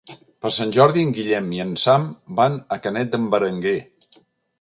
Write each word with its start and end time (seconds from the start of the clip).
Per 0.43 0.51
Sant 0.53 0.69
Jordi 0.77 1.03
en 1.07 1.11
Guillem 1.17 1.51
i 1.57 1.61
en 1.65 1.75
Sam 1.81 2.07
van 2.39 2.57
a 2.77 2.79
Canet 2.87 3.13
d'en 3.17 3.29
Berenguer. 3.37 3.75